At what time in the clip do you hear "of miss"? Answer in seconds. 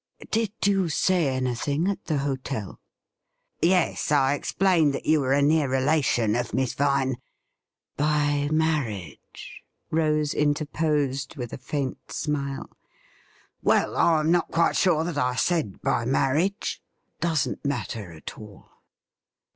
6.35-6.73